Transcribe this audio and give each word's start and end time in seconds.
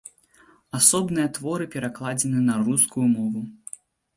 Асобныя 0.77 1.27
творы 1.35 1.67
перакладзены 1.75 2.41
на 2.49 2.59
рускую 2.71 3.07
мову. 3.15 3.41